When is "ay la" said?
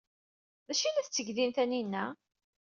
0.85-1.05